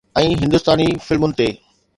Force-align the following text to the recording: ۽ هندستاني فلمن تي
۽ 0.19 0.29
هندستاني 0.43 0.89
فلمن 1.11 1.37
تي 1.43 1.49